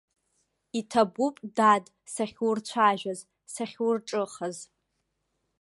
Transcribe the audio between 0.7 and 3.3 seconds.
Иҭабуп, дад, сахьурцәажәаз,